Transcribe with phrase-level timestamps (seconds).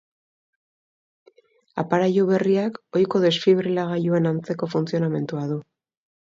[1.83, 5.61] Aparailu berriak ohiko desfibrilagailuen antzeko funtzionamendua du.